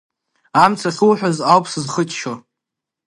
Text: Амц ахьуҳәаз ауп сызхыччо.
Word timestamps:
Амц 0.63 0.81
ахьуҳәаз 0.89 1.37
ауп 1.51 1.65
сызхыччо. 1.71 2.33